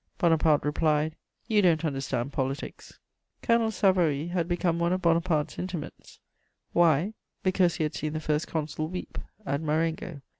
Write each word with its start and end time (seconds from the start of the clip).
Bonaparte 0.17 0.63
replied: 0.65 1.15
"You 1.47 1.61
don't 1.61 1.85
understand 1.85 2.33
politics." 2.33 2.97
Colonel 3.43 3.69
Savary 3.69 4.29
had 4.29 4.47
become 4.47 4.79
one 4.79 4.93
of 4.93 5.01
Bonaparte's 5.03 5.59
intimates. 5.59 6.19
Why? 6.73 7.13
Because 7.43 7.75
he 7.75 7.83
had 7.83 7.93
seen 7.93 8.13
the 8.13 8.19
First 8.19 8.47
Consul 8.47 8.87
weep 8.87 9.19
at 9.45 9.61
Marengo. 9.61 10.21